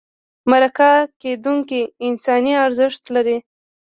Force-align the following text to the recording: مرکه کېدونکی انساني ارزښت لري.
مرکه 0.49 0.91
کېدونکی 1.21 1.81
انساني 2.07 2.53
ارزښت 2.65 3.03
لري. 3.15 3.37